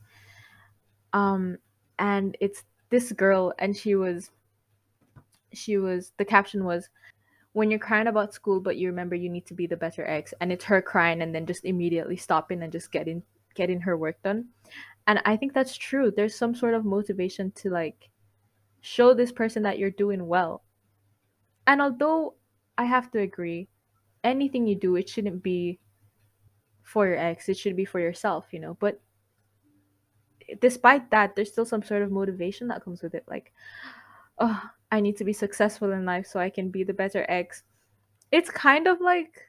[1.14, 1.58] Um,
[1.98, 4.32] and it's this girl, and she was,
[5.54, 6.14] she was.
[6.18, 6.90] The caption was,
[7.54, 10.34] "When you're crying about school, but you remember you need to be the better ex,"
[10.40, 13.24] and it's her crying, and then just immediately stopping and just getting
[13.56, 14.48] getting her work done.
[15.12, 16.10] And I think that's true.
[16.10, 18.10] There's some sort of motivation to like
[18.80, 20.64] show this person that you're doing well.
[21.68, 22.36] And although
[22.78, 23.68] I have to agree,
[24.24, 25.82] anything you do, it shouldn't be
[26.84, 28.78] for your ex, it should be for yourself, you know.
[28.80, 29.02] But
[30.62, 33.26] despite that, there's still some sort of motivation that comes with it.
[33.28, 33.52] Like,
[34.38, 37.64] oh, I need to be successful in life so I can be the better ex.
[38.32, 39.42] It's kind of like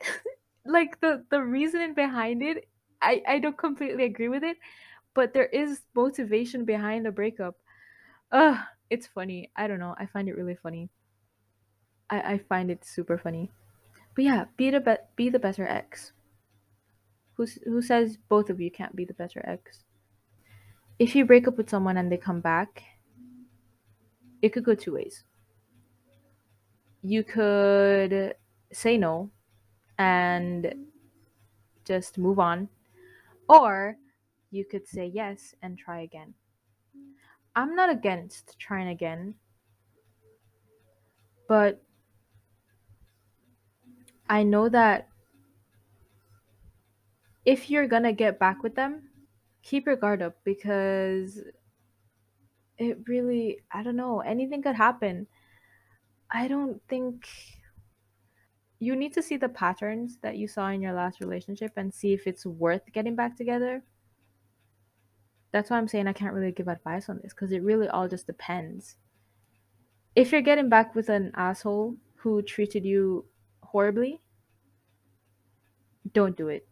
[0.64, 2.66] like the the reasoning behind it
[3.04, 4.56] I, I don't completely agree with it,
[5.14, 7.56] but there is motivation behind the breakup.
[8.32, 8.58] Ugh,
[8.90, 9.50] it's funny.
[9.56, 9.94] I don't know.
[9.98, 10.90] I find it really funny.
[12.10, 13.50] I, I find it super funny.
[14.14, 16.12] But yeah, be the be- be the better ex.
[17.34, 19.84] Who who says both of you can't be the better ex?
[20.98, 22.82] If you break up with someone and they come back,
[24.42, 25.24] it could go two ways.
[27.02, 28.36] You could
[28.72, 29.30] say no
[29.98, 30.86] and
[31.84, 32.68] just move on
[33.48, 33.96] or
[34.50, 36.34] you could say yes and try again.
[37.56, 39.34] I'm not against trying again,
[41.48, 41.82] but
[44.28, 45.08] I know that
[47.44, 49.10] if you're gonna get back with them,
[49.62, 51.40] keep your guard up because
[52.78, 55.26] it really, I don't know, anything could happen.
[56.30, 57.28] I don't think
[58.84, 62.12] you need to see the patterns that you saw in your last relationship and see
[62.12, 63.82] if it's worth getting back together.
[65.52, 68.08] That's why I'm saying I can't really give advice on this because it really all
[68.08, 68.96] just depends.
[70.14, 73.24] If you're getting back with an asshole who treated you
[73.62, 74.20] horribly,
[76.12, 76.66] don't do it.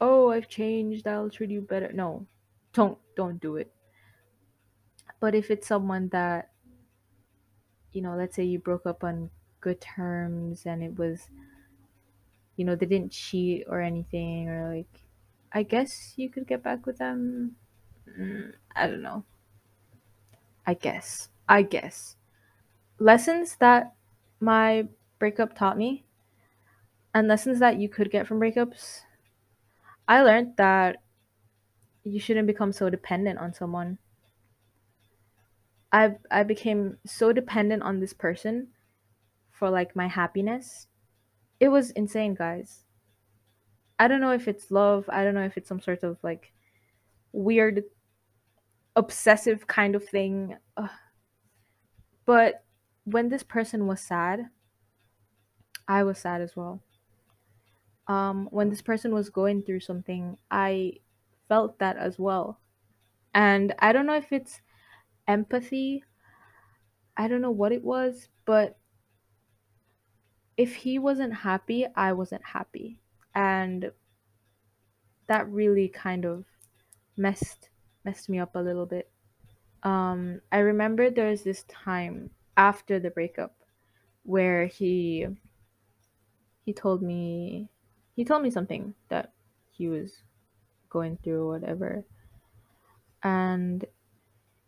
[0.00, 1.92] Oh, I've changed, I'll treat you better.
[1.92, 2.26] No.
[2.72, 3.72] Don't don't do it.
[5.20, 6.50] But if it's someone that
[7.92, 9.30] you know, let's say you broke up on
[9.62, 11.30] good terms and it was
[12.56, 15.00] you know, they didn't cheat or anything or like
[15.52, 17.56] I guess you could get back with them.
[18.18, 19.24] Mm, I don't know.
[20.66, 21.28] I guess.
[21.48, 22.16] I guess.
[22.98, 23.94] Lessons that
[24.40, 26.04] my breakup taught me
[27.14, 29.02] and lessons that you could get from breakups.
[30.08, 31.02] I learned that
[32.04, 33.98] you shouldn't become so dependent on someone.
[35.92, 38.72] I I became so dependent on this person
[39.62, 40.88] for like my happiness.
[41.60, 42.82] It was insane, guys.
[43.96, 46.52] I don't know if it's love, I don't know if it's some sort of like
[47.30, 47.84] weird
[48.96, 50.56] obsessive kind of thing.
[50.76, 50.90] Ugh.
[52.26, 52.64] But
[53.04, 54.46] when this person was sad,
[55.86, 56.82] I was sad as well.
[58.08, 60.94] Um, when this person was going through something, I
[61.48, 62.58] felt that as well.
[63.32, 64.60] And I don't know if it's
[65.28, 66.02] empathy.
[67.16, 68.76] I don't know what it was, but
[70.56, 73.00] if he wasn't happy, I wasn't happy.
[73.34, 73.90] And
[75.26, 76.44] that really kind of
[77.16, 77.68] messed
[78.04, 79.10] messed me up a little bit.
[79.82, 83.54] Um I remember there was this time after the breakup
[84.24, 85.26] where he
[86.64, 87.68] he told me
[88.14, 89.32] he told me something that
[89.70, 90.22] he was
[90.90, 92.04] going through or whatever.
[93.22, 93.84] And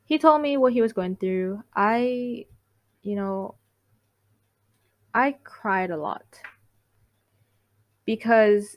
[0.05, 1.62] he told me what he was going through.
[1.75, 2.47] I,
[3.03, 3.57] you know,
[5.14, 6.40] I cried a lot
[8.05, 8.77] because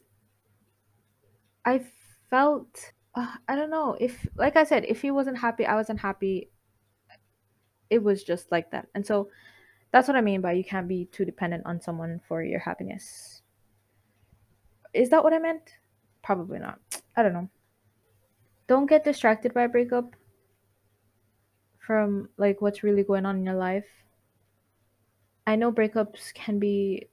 [1.66, 1.84] I
[2.30, 6.00] felt uh, I don't know if like I said if he wasn't happy I wasn't
[6.00, 6.52] happy
[7.90, 8.88] it was just like that.
[8.96, 9.30] And so
[9.92, 13.42] that's what I mean by you can't be too dependent on someone for your happiness.
[14.94, 15.78] Is that what I meant?
[16.24, 16.80] Probably not.
[17.16, 17.50] I don't know.
[18.68, 20.16] Don't get distracted by a breakup
[21.80, 23.86] from like what's really going on in your life.
[25.48, 27.08] I know breakups can be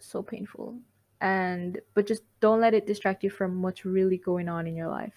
[0.00, 0.76] so painful
[1.20, 4.88] and but just don't let it distract you from what's really going on in your
[4.88, 5.14] life.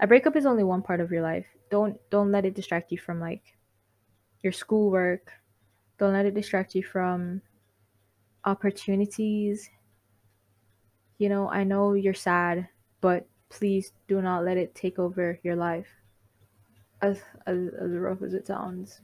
[0.00, 1.46] A breakup is only one part of your life.
[1.70, 3.56] Don't don't let it distract you from like
[4.42, 5.32] your schoolwork.
[5.98, 7.42] Don't let it distract you from
[8.44, 9.68] opportunities.
[11.18, 12.68] You know, I know you're sad,
[13.00, 15.88] but please do not let it take over your life.
[17.02, 19.00] As as, as rough as it sounds.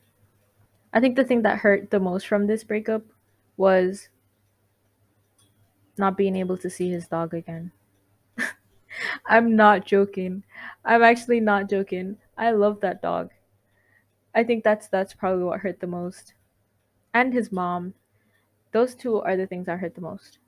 [0.95, 3.03] I think the thing that hurt the most from this breakup
[3.59, 4.09] was
[5.99, 7.73] not being able to see his dog again.
[9.27, 10.45] I'm not joking.
[10.85, 12.19] I'm actually not joking.
[12.37, 13.31] I love that dog.
[14.35, 16.35] I think that's that's probably what hurt the most.
[17.15, 17.95] And his mom.
[18.73, 20.39] Those two are the things that hurt the most.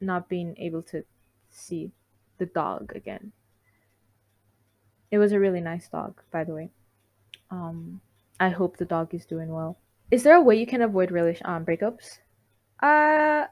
[0.00, 1.04] Not being able to
[1.50, 1.92] see
[2.38, 3.32] the dog again.
[5.10, 6.70] It was a really nice dog, by the way.
[7.50, 8.00] Um
[8.40, 9.78] I hope the dog is doing well.
[10.10, 12.18] Is there a way you can avoid relation um breakups?
[12.80, 13.46] Uh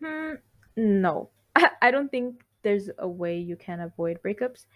[0.00, 0.34] hmm,
[0.76, 1.30] no.
[1.82, 4.66] I don't think there's a way you can avoid breakups.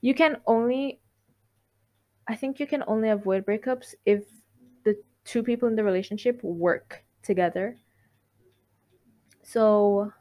[0.00, 1.00] You can only
[2.28, 4.24] I think you can only avoid breakups if
[4.84, 7.76] the two people in the relationship work together.
[9.42, 10.12] So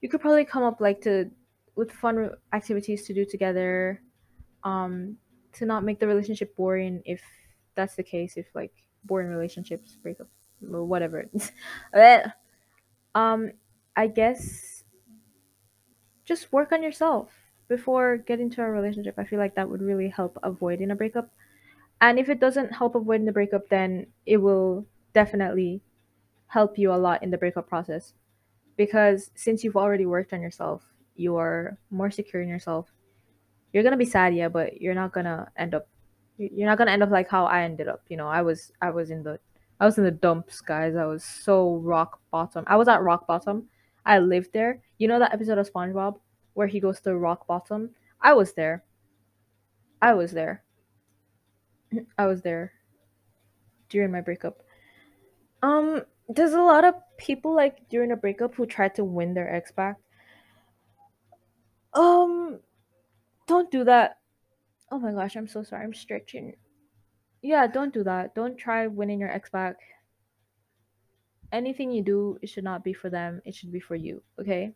[0.00, 1.30] you could probably come up like to
[1.74, 4.02] with fun activities to do together
[4.64, 5.18] um
[5.56, 7.22] to not make the relationship boring if
[7.74, 8.72] that's the case if like
[9.04, 10.28] boring relationships break up
[10.60, 11.26] whatever.
[13.14, 13.52] Um
[13.96, 14.84] i guess
[16.26, 17.30] just work on yourself
[17.68, 19.14] before getting to a relationship.
[19.16, 21.30] I feel like that would really help avoiding a breakup.
[22.00, 25.80] And if it doesn't help avoiding the breakup then it will definitely
[26.48, 28.12] help you a lot in the breakup process.
[28.76, 30.82] Because since you've already worked on yourself
[31.16, 32.92] you're more secure in yourself
[33.76, 35.86] you're gonna be sad yeah but you're not gonna end up
[36.38, 38.26] you're not gonna end up like how i ended up you know?
[38.26, 39.38] I was i was in the
[39.80, 40.96] i was in the dumps guys.
[40.96, 42.64] I was so rock bottom.
[42.66, 43.68] I was at rock bottom.
[44.06, 44.80] I lived there.
[44.96, 46.18] You know that episode of spongebob
[46.54, 47.90] where he goes to rock bottom?
[48.22, 48.82] I was there.
[50.00, 50.64] I was there.
[52.18, 52.72] I was there
[53.90, 54.62] during my breakup.
[55.62, 56.00] Um
[56.30, 59.70] there's a lot of people like during a breakup who try to win their ex
[59.70, 59.96] back.
[61.92, 62.60] Um
[63.46, 64.18] don't do that.
[64.90, 65.84] Oh my gosh i'm so sorry.
[65.84, 66.54] I'm stretching.
[67.42, 68.34] Yeah don't do that.
[68.34, 69.76] Don't try winning your ex back.
[71.52, 73.40] Anything you do it should not be for them.
[73.44, 74.72] It should be for you okay?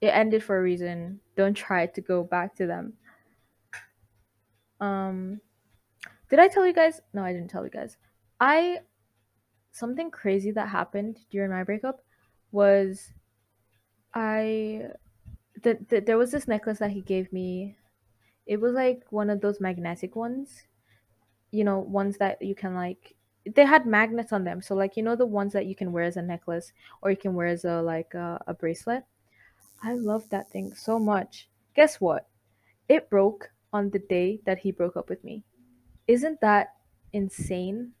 [0.00, 1.20] It ended for a reason.
[1.36, 2.94] Don't try to go back to them.
[4.80, 5.40] Um
[6.30, 7.00] did i tell you guys?
[7.12, 7.96] No i didn't tell you guys.
[8.40, 8.80] I
[9.72, 12.00] something crazy that happened during my breakup
[12.52, 13.12] was
[14.14, 14.90] I
[15.64, 17.76] the, the, there was this necklace that he gave me.
[18.46, 20.66] It was like one of those magnetic ones.
[21.50, 23.14] You know, ones that you can like
[23.46, 24.62] they had magnets on them.
[24.62, 27.16] So like you know the ones that you can wear as a necklace or you
[27.16, 29.04] can wear as a like a, a bracelet.
[29.82, 31.48] I love that thing so much.
[31.74, 32.28] Guess what?
[32.88, 35.44] It broke on the day that he broke up with me.
[36.06, 36.74] Isn't that
[37.12, 37.92] insane?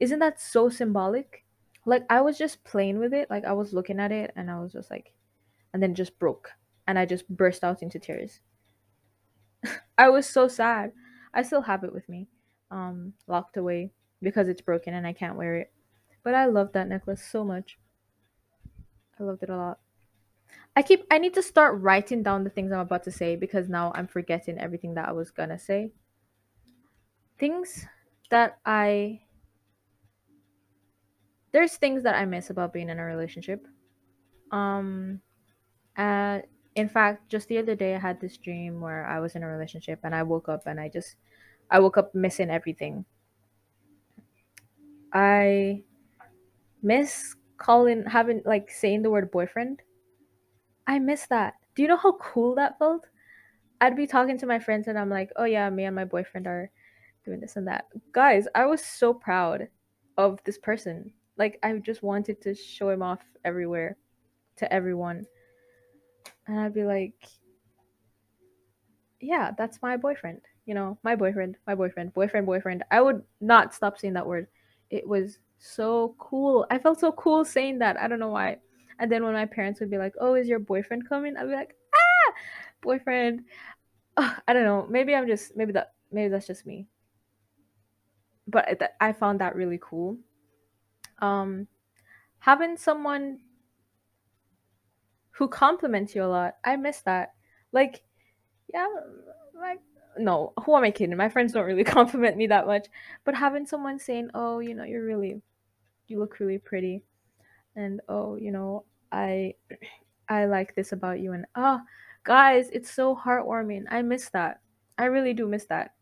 [0.00, 1.44] Isn't that so symbolic?
[1.86, 4.60] Like I was just playing with it, like I was looking at it and I
[4.60, 5.13] was just like
[5.74, 6.52] and then just broke
[6.86, 8.40] and I just burst out into tears.
[9.98, 10.92] I was so sad.
[11.34, 12.28] I still have it with me,
[12.70, 13.90] um, locked away
[14.22, 15.72] because it's broken and I can't wear it.
[16.22, 17.78] But I love that necklace so much.
[19.18, 19.80] I loved it a lot.
[20.76, 23.68] I keep I need to start writing down the things I'm about to say because
[23.68, 25.92] now I'm forgetting everything that I was gonna say.
[27.38, 27.86] Things
[28.30, 29.20] that I
[31.52, 33.66] there's things that I miss about being in a relationship.
[34.50, 35.20] Um
[35.96, 36.40] uh
[36.74, 39.48] in fact, just the other day I had this dream where I was in a
[39.48, 41.16] relationship and I woke up and I just
[41.70, 43.04] I woke up missing everything.
[45.12, 45.84] I
[46.82, 49.82] miss calling having like saying the word boyfriend.
[50.86, 51.54] I miss that.
[51.74, 53.06] Do you know how cool that felt?
[53.80, 56.46] I'd be talking to my friends and I'm like, "Oh yeah, me and my boyfriend
[56.46, 56.70] are
[57.24, 59.68] doing this and that." Guys, I was so proud
[60.18, 61.12] of this person.
[61.36, 63.98] Like I just wanted to show him off everywhere
[64.56, 65.26] to everyone.
[66.46, 67.14] And I'd be like,
[69.20, 72.84] "Yeah, that's my boyfriend." You know, my boyfriend, my boyfriend, boyfriend, boyfriend.
[72.90, 74.46] I would not stop saying that word.
[74.90, 76.66] It was so cool.
[76.70, 77.98] I felt so cool saying that.
[77.98, 78.58] I don't know why.
[78.98, 81.54] And then when my parents would be like, "Oh, is your boyfriend coming?" I'd be
[81.54, 82.32] like, "Ah,
[82.82, 83.44] boyfriend."
[84.16, 84.86] I don't know.
[84.88, 86.86] Maybe I'm just maybe that maybe that's just me.
[88.46, 90.18] But I found that really cool.
[91.20, 91.66] Um,
[92.38, 93.40] having someone
[95.34, 97.34] who compliments you a lot, I miss that.
[97.72, 98.02] Like,
[98.72, 98.86] yeah,
[99.58, 99.80] like
[100.16, 101.16] no, who am I kidding?
[101.16, 102.86] My friends don't really compliment me that much.
[103.24, 105.40] But having someone saying, "Oh, you know, you're really,
[106.06, 107.02] you look really pretty,"
[107.76, 109.54] and oh, you know, I,
[110.28, 111.80] I like this about you, and oh,
[112.24, 113.84] guys, it's so heartwarming.
[113.90, 114.60] I miss that.
[114.98, 115.94] I really do miss that.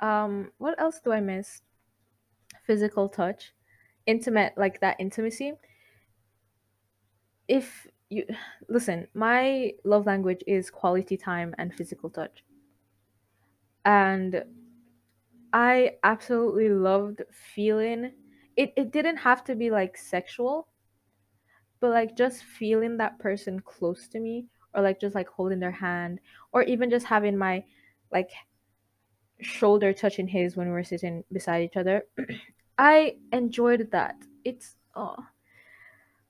[0.00, 1.62] Um, what else do I miss?
[2.66, 3.54] Physical touch,
[4.06, 5.54] intimate, like that intimacy.
[7.48, 8.24] If you
[8.68, 12.44] listen, my love language is quality time and physical touch.
[13.84, 14.44] And
[15.52, 18.12] I absolutely loved feeling
[18.56, 20.68] it it didn't have to be like sexual,
[21.80, 25.70] but like just feeling that person close to me or like just like holding their
[25.70, 26.20] hand
[26.52, 27.64] or even just having my
[28.12, 28.30] like
[29.40, 32.02] shoulder touching his when we were sitting beside each other.
[32.78, 34.16] I enjoyed that.
[34.44, 35.16] It's oh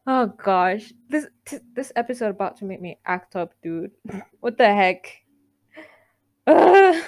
[0.07, 3.93] oh gosh, this t- this episode about to make me act up, dude.
[4.41, 5.07] what the heck?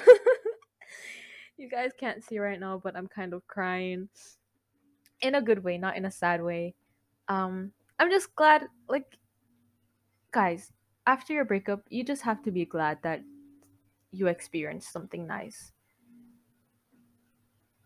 [1.56, 4.08] you guys can't see right now, but I'm kind of crying
[5.20, 6.74] in a good way, not in a sad way.
[7.28, 9.18] Um, I'm just glad, like,
[10.32, 10.72] guys,
[11.06, 13.22] after your breakup, you just have to be glad that
[14.10, 15.72] you experienced something nice.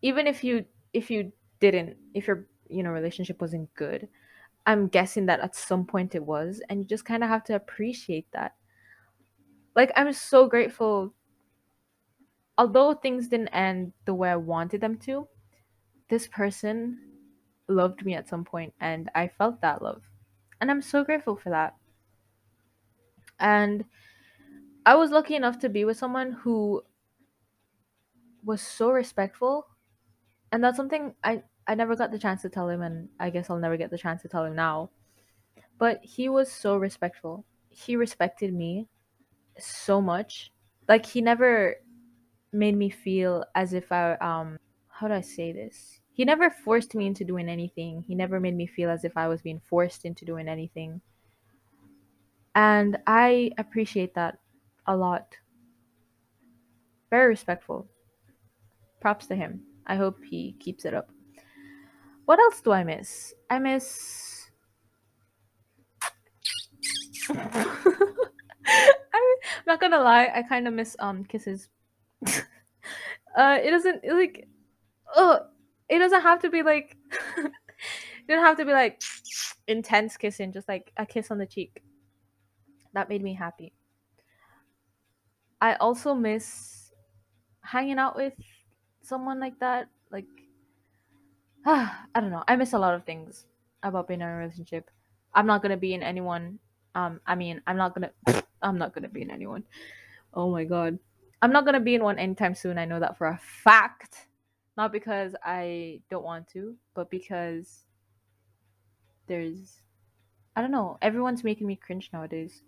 [0.01, 4.07] Even if you if you didn't, if your you know relationship wasn't good,
[4.65, 7.55] I'm guessing that at some point it was, and you just kind of have to
[7.55, 8.55] appreciate that.
[9.75, 11.13] Like, I'm so grateful.
[12.57, 15.27] Although things didn't end the way I wanted them to,
[16.09, 16.99] this person
[17.67, 20.03] loved me at some point, and I felt that love.
[20.59, 21.75] And I'm so grateful for that.
[23.39, 23.85] And
[24.85, 26.83] I was lucky enough to be with someone who
[28.43, 29.67] was so respectful.
[30.51, 33.49] And that's something I I never got the chance to tell him, and I guess
[33.49, 34.89] I'll never get the chance to tell him now.
[35.77, 37.45] But he was so respectful.
[37.69, 38.89] He respected me
[39.57, 40.51] so much.
[40.89, 41.77] Like he never
[42.51, 44.59] made me feel as if I um
[44.89, 46.01] how do I say this?
[46.11, 48.03] He never forced me into doing anything.
[48.05, 50.99] He never made me feel as if I was being forced into doing anything.
[52.53, 54.39] And I appreciate that
[54.87, 55.37] a lot.
[57.09, 57.87] Very respectful.
[58.99, 59.61] Props to him.
[59.87, 61.09] I hope he keeps it up.
[62.25, 63.33] What else do I miss?
[63.49, 64.49] I miss.
[67.29, 67.37] I'm
[69.67, 71.69] not gonna lie, I kind of miss um kisses.
[72.27, 74.47] uh, it doesn't like,
[75.15, 75.39] oh,
[75.89, 76.97] it doesn't have to be like,
[77.37, 77.51] it
[78.27, 79.01] doesn't have to be like
[79.67, 80.51] intense kissing.
[80.51, 81.83] Just like a kiss on the cheek.
[82.93, 83.73] That made me happy.
[85.61, 86.91] I also miss
[87.61, 88.33] hanging out with
[89.01, 90.25] someone like that, like
[91.65, 92.43] I don't know.
[92.47, 93.45] I miss a lot of things
[93.83, 94.89] about being in a relationship.
[95.33, 96.59] I'm not gonna be in anyone.
[96.95, 98.11] Um, I mean, I'm not gonna.
[98.61, 99.63] I'm not gonna be in anyone.
[100.33, 100.97] Oh my god,
[101.41, 102.77] I'm not gonna be in one anytime soon.
[102.77, 104.27] I know that for a fact.
[104.75, 107.85] Not because I don't want to, but because
[109.27, 109.81] there's.
[110.55, 110.97] I don't know.
[111.01, 112.63] Everyone's making me cringe nowadays.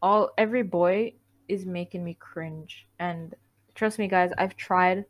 [0.00, 1.14] All every boy
[1.48, 3.34] is making me cringe, and
[3.74, 4.30] trust me, guys.
[4.38, 5.06] I've tried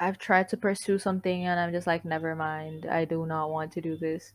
[0.00, 2.86] I've tried to pursue something and I'm just like, never mind.
[2.86, 4.32] I do not want to do this.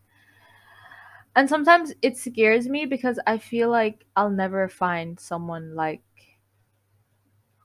[1.35, 6.01] And sometimes it scares me because I feel like I'll never find someone like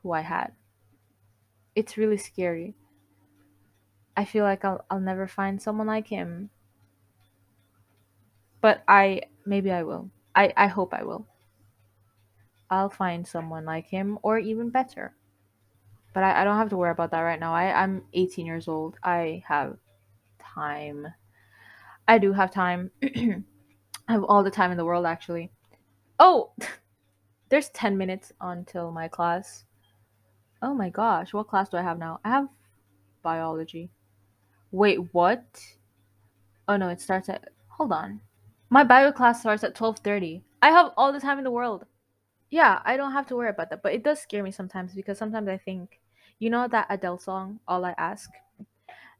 [0.02, 0.52] who I had.
[1.74, 2.76] It's really scary.
[4.16, 6.50] I feel like I'll, I'll never find someone like him.
[8.62, 10.10] But I, maybe I will.
[10.34, 11.26] I, I hope I will.
[12.70, 15.14] I'll find someone like him or even better.
[16.12, 17.54] But I, I don't have to worry about that right now.
[17.54, 18.96] I, I'm 18 years old.
[19.02, 19.76] I have
[20.38, 21.06] time.
[22.08, 22.90] I do have time.
[23.02, 23.42] I
[24.08, 25.50] have all the time in the world, actually.
[26.18, 26.52] Oh,
[27.48, 29.64] there's 10 minutes until my class.
[30.62, 32.20] Oh my gosh, what class do I have now?
[32.24, 32.48] I have
[33.22, 33.90] biology.
[34.72, 35.44] Wait, what?
[36.68, 37.48] Oh no, it starts at.
[37.68, 38.20] Hold on.
[38.68, 40.42] My bio class starts at 12:30.
[40.62, 41.86] I have all the time in the world.
[42.50, 45.18] Yeah, I don't have to worry about that, but it does scare me sometimes because
[45.18, 46.00] sometimes I think,
[46.38, 48.30] you know that Adele song, All I Ask?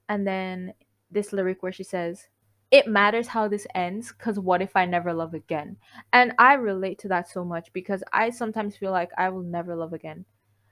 [0.09, 0.75] And then
[1.11, 2.29] this lyric where she says,
[2.71, 5.77] It matters how this ends, because what if I never love again?
[6.13, 9.77] And I relate to that so much because I sometimes feel like I will never
[9.77, 10.25] love again.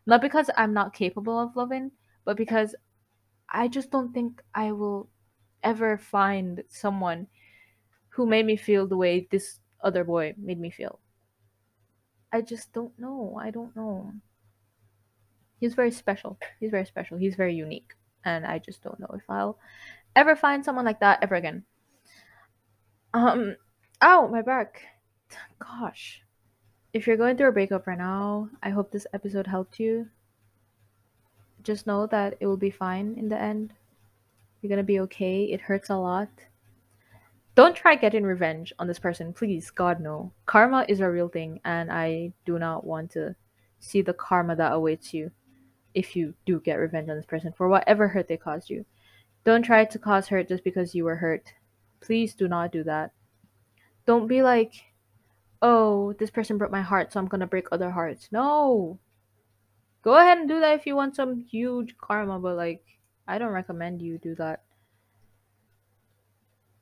[0.06, 1.92] Not because I'm not capable of loving,
[2.24, 2.74] but because
[3.50, 5.08] I just don't think I will
[5.62, 7.28] ever find someone
[8.10, 11.00] who made me feel the way this other boy made me feel.
[12.32, 13.38] I just don't know.
[13.40, 14.12] I don't know.
[15.60, 16.38] He's very special.
[16.60, 17.18] He's very special.
[17.18, 17.94] He's very unique.
[18.24, 19.58] And I just don't know if I'll
[20.14, 21.64] ever find someone like that ever again.
[23.14, 23.56] Um,
[24.02, 24.82] ow, my back.
[25.58, 26.22] Gosh.
[26.92, 30.08] If you're going through a breakup right now, I hope this episode helped you.
[31.62, 33.72] Just know that it will be fine in the end.
[34.60, 35.44] You're gonna be okay.
[35.44, 36.28] It hurts a lot.
[37.58, 39.68] Don't try getting revenge on this person, please.
[39.72, 40.30] God, no.
[40.46, 43.34] Karma is a real thing, and I do not want to
[43.80, 45.32] see the karma that awaits you
[45.92, 48.84] if you do get revenge on this person for whatever hurt they caused you.
[49.42, 51.52] Don't try to cause hurt just because you were hurt.
[51.98, 53.10] Please do not do that.
[54.06, 54.74] Don't be like,
[55.60, 58.28] oh, this person broke my heart, so I'm gonna break other hearts.
[58.30, 59.00] No.
[60.02, 62.84] Go ahead and do that if you want some huge karma, but like,
[63.26, 64.62] I don't recommend you do that.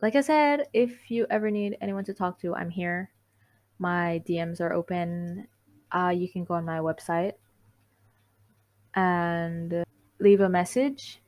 [0.02, 3.10] Like I said, if you ever need anyone to talk to, I'm here.
[3.78, 5.48] My DMs are open.
[5.90, 7.34] Uh, you can go on my website
[8.94, 9.84] and
[10.18, 11.20] leave a message.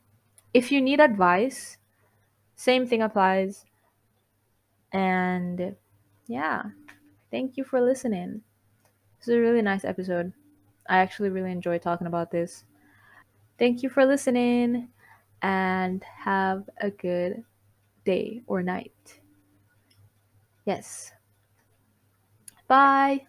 [0.53, 1.79] If you need advice,
[2.57, 3.65] same thing applies.
[4.93, 5.77] And
[6.27, 6.63] yeah,
[7.31, 8.43] thank you for listening.
[9.19, 10.33] This is a really nice episode.
[10.89, 12.65] I actually really enjoy talking about this.
[13.59, 14.89] Thank you for listening
[15.43, 17.45] and have a good
[18.09, 19.21] day or night.
[20.65, 21.13] Yes.
[22.67, 23.27] Bye.